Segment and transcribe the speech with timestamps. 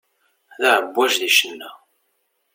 [0.59, 1.69] D aεebbwaj di ccna.